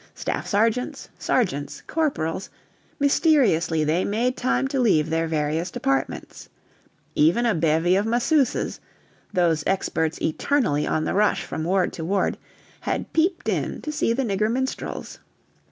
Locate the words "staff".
0.15-0.47